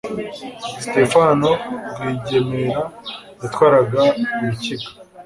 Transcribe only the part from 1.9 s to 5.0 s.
Rwigemera yatwaraga Urukiga